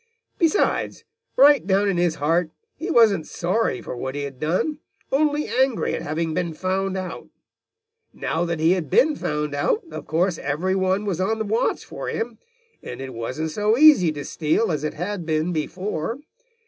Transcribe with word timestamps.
Besides, 0.39 1.03
right 1.35 1.67
down 1.67 1.87
in 1.87 1.97
his 1.97 2.15
heart, 2.15 2.49
he 2.75 2.89
wasn't 2.89 3.27
sorry 3.27 3.83
for 3.83 3.95
what 3.95 4.15
he 4.15 4.23
had 4.23 4.39
done, 4.39 4.79
only 5.11 5.47
angry 5.47 5.93
at 5.93 6.01
having 6.01 6.33
been 6.33 6.55
found 6.55 6.97
out. 6.97 7.27
Now 8.11 8.43
that 8.45 8.59
he 8.59 8.71
had 8.71 8.89
been 8.89 9.15
found 9.15 9.53
out, 9.53 9.83
of 9.91 10.07
course 10.07 10.39
every 10.39 10.73
one 10.73 11.05
was 11.05 11.21
on 11.21 11.37
the 11.37 11.45
watch 11.45 11.85
for 11.85 12.07
him, 12.07 12.39
and 12.81 12.99
it 12.99 13.13
wasn't 13.13 13.51
so 13.51 13.77
easy 13.77 14.11
to 14.13 14.25
steal 14.25 14.71
as 14.71 14.83
it 14.83 14.95
had 14.95 15.23
been 15.23 15.53
before. 15.53 16.17